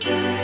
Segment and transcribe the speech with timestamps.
[0.00, 0.39] Thank you.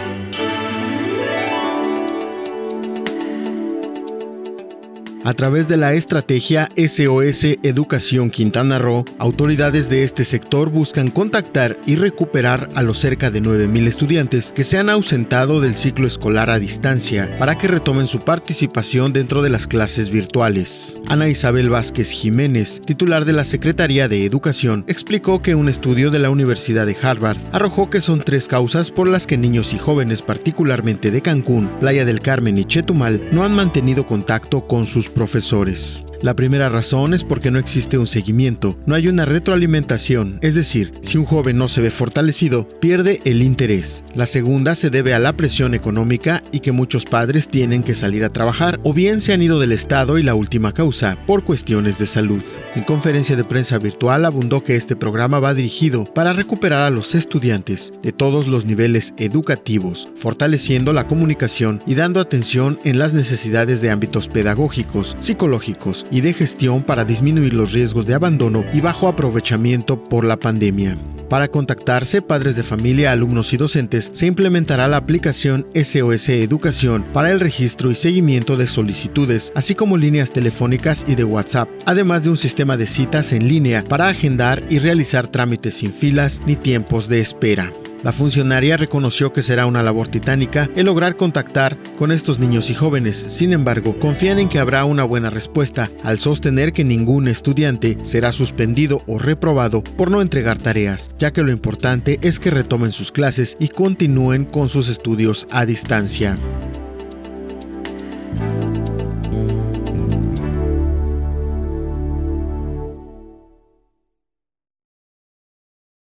[5.27, 11.77] A través de la estrategia SOS Educación Quintana Roo, autoridades de este sector buscan contactar
[11.85, 16.49] y recuperar a los cerca de 9.000 estudiantes que se han ausentado del ciclo escolar
[16.49, 20.97] a distancia para que retomen su participación dentro de las clases virtuales.
[21.09, 26.21] Ana Isabel Vázquez Jiménez, titular de la Secretaría de Educación, explicó que un estudio de
[26.21, 30.23] la Universidad de Harvard arrojó que son tres causas por las que niños y jóvenes,
[30.23, 36.05] particularmente de Cancún, Playa del Carmen y Chetumal, no han mantenido contacto con sus profesores.
[36.23, 40.95] La primera razón es porque no existe un seguimiento, no hay una retroalimentación, es decir,
[41.03, 44.05] si un joven no se ve fortalecido, pierde el interés.
[44.15, 48.25] La segunda se debe a la presión económica y que muchos padres tienen que salir
[48.25, 51.99] a trabajar o bien se han ido del Estado y la última causa, por cuestiones
[51.99, 52.43] de salud.
[52.75, 57.15] En conferencia de prensa virtual abundó que este programa va dirigido para recuperar a los
[57.15, 63.83] estudiantes de todos los niveles educativos, fortaleciendo la comunicación y dando atención en las necesidades
[63.83, 69.07] de ámbitos pedagógicos psicológicos y de gestión para disminuir los riesgos de abandono y bajo
[69.07, 70.97] aprovechamiento por la pandemia.
[71.29, 77.31] Para contactarse, padres de familia, alumnos y docentes, se implementará la aplicación SOS Educación para
[77.33, 82.31] el registro y seguimiento de solicitudes, así como líneas telefónicas y de WhatsApp, además de
[82.31, 87.11] un sistema de citas en línea para agendar y realizar trámites sin filas ni tiempos
[87.11, 87.75] de espera.
[88.07, 92.75] La funcionaria reconoció que será una labor titánica el lograr contactar con estos niños y
[92.75, 93.17] jóvenes.
[93.17, 98.31] Sin embargo, confían en que habrá una buena respuesta al sostener que ningún estudiante será
[98.31, 103.11] suspendido o reprobado por no entregar tareas, ya que lo importante es que retomen sus
[103.11, 106.39] clases y continúen con sus estudios a distancia.